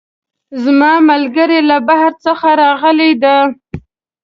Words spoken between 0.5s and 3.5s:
زما ملګرۍ له بهر څخه راغلی ده